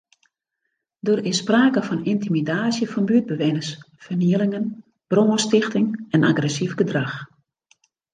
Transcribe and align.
Der 1.07 1.19
is 1.31 1.37
sprake 1.41 1.81
fan 1.87 2.05
yntimidaasje 2.13 2.85
fan 2.93 3.07
buertbewenners, 3.11 3.69
fernielingen, 4.05 4.65
brânstichting 5.11 5.87
en 6.15 6.27
agressyf 6.31 6.73
gedrach. 6.81 7.15